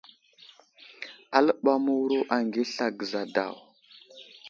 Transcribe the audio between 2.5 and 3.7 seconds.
asla gəza daw.